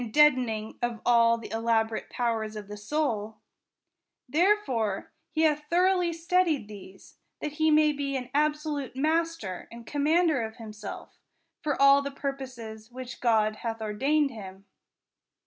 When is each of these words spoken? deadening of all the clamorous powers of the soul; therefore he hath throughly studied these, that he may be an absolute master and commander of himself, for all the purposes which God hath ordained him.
deadening 0.11 0.79
of 0.81 0.99
all 1.05 1.37
the 1.37 1.47
clamorous 1.49 2.05
powers 2.09 2.55
of 2.55 2.67
the 2.67 2.75
soul; 2.75 3.37
therefore 4.27 5.11
he 5.29 5.43
hath 5.43 5.69
throughly 5.69 6.11
studied 6.11 6.67
these, 6.67 7.17
that 7.39 7.51
he 7.51 7.69
may 7.69 7.91
be 7.91 8.15
an 8.17 8.27
absolute 8.33 8.95
master 8.95 9.67
and 9.71 9.85
commander 9.85 10.41
of 10.41 10.55
himself, 10.55 11.19
for 11.61 11.79
all 11.79 12.01
the 12.01 12.09
purposes 12.09 12.91
which 12.91 13.19
God 13.21 13.57
hath 13.57 13.79
ordained 13.79 14.31
him. 14.31 14.65